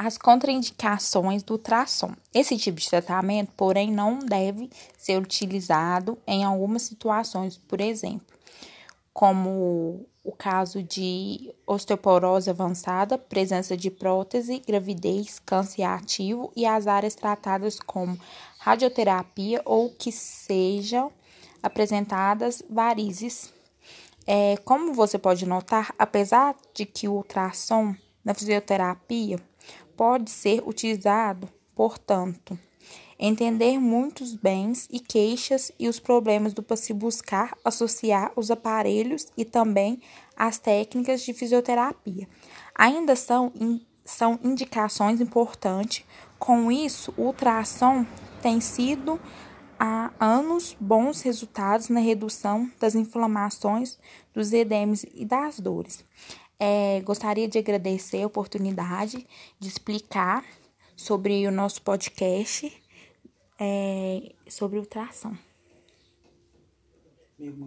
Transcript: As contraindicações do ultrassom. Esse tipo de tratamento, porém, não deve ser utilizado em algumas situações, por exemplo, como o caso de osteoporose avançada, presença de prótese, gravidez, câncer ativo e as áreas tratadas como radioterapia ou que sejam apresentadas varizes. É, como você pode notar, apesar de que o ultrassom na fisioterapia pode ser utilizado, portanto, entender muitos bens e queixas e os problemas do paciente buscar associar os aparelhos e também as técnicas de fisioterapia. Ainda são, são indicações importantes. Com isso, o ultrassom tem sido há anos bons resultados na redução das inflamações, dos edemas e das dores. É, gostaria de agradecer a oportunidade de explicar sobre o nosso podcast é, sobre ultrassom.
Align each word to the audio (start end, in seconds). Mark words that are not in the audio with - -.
As 0.00 0.16
contraindicações 0.16 1.42
do 1.42 1.54
ultrassom. 1.54 2.12
Esse 2.32 2.56
tipo 2.56 2.78
de 2.78 2.88
tratamento, 2.88 3.50
porém, 3.56 3.90
não 3.90 4.20
deve 4.20 4.70
ser 4.96 5.20
utilizado 5.20 6.16
em 6.24 6.44
algumas 6.44 6.82
situações, 6.82 7.58
por 7.58 7.80
exemplo, 7.80 8.24
como 9.12 10.06
o 10.22 10.30
caso 10.30 10.84
de 10.84 11.52
osteoporose 11.66 12.48
avançada, 12.48 13.18
presença 13.18 13.76
de 13.76 13.90
prótese, 13.90 14.62
gravidez, 14.64 15.40
câncer 15.40 15.82
ativo 15.82 16.52
e 16.54 16.64
as 16.64 16.86
áreas 16.86 17.16
tratadas 17.16 17.80
como 17.80 18.16
radioterapia 18.60 19.60
ou 19.64 19.90
que 19.90 20.12
sejam 20.12 21.10
apresentadas 21.60 22.62
varizes. 22.70 23.52
É, 24.24 24.58
como 24.58 24.94
você 24.94 25.18
pode 25.18 25.44
notar, 25.44 25.92
apesar 25.98 26.54
de 26.72 26.86
que 26.86 27.08
o 27.08 27.14
ultrassom 27.14 27.96
na 28.24 28.32
fisioterapia 28.32 29.40
pode 29.98 30.30
ser 30.30 30.62
utilizado, 30.64 31.48
portanto, 31.74 32.56
entender 33.18 33.80
muitos 33.80 34.32
bens 34.32 34.88
e 34.92 35.00
queixas 35.00 35.72
e 35.76 35.88
os 35.88 35.98
problemas 35.98 36.52
do 36.52 36.62
paciente 36.62 37.00
buscar 37.00 37.58
associar 37.64 38.30
os 38.36 38.48
aparelhos 38.48 39.26
e 39.36 39.44
também 39.44 40.00
as 40.36 40.56
técnicas 40.56 41.22
de 41.22 41.34
fisioterapia. 41.34 42.28
Ainda 42.76 43.16
são, 43.16 43.52
são 44.04 44.38
indicações 44.44 45.20
importantes. 45.20 46.04
Com 46.38 46.70
isso, 46.70 47.12
o 47.16 47.22
ultrassom 47.22 48.06
tem 48.40 48.60
sido 48.60 49.20
há 49.80 50.12
anos 50.20 50.76
bons 50.78 51.22
resultados 51.22 51.88
na 51.88 51.98
redução 51.98 52.70
das 52.78 52.94
inflamações, 52.94 53.98
dos 54.32 54.52
edemas 54.52 55.04
e 55.12 55.24
das 55.24 55.58
dores. 55.58 56.04
É, 56.60 57.00
gostaria 57.02 57.46
de 57.46 57.58
agradecer 57.58 58.22
a 58.22 58.26
oportunidade 58.26 59.26
de 59.60 59.68
explicar 59.68 60.44
sobre 60.96 61.46
o 61.46 61.52
nosso 61.52 61.80
podcast 61.82 62.72
é, 63.60 64.32
sobre 64.48 64.78
ultrassom. 64.78 65.36